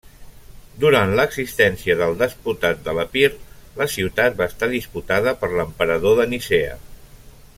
Durant 0.83 1.11
l'existència 1.17 1.97
del 1.99 2.15
Despotat 2.21 2.81
de 2.87 2.95
l'Epir, 3.01 3.29
la 3.83 3.89
ciutat 3.99 4.41
va 4.41 4.49
estar 4.53 4.71
disputada 4.75 5.35
per 5.43 5.51
l'emperador 5.53 6.19
de 6.23 6.27
Nicea. 6.35 6.75